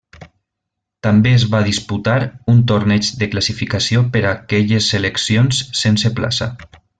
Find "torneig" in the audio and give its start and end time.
2.71-3.11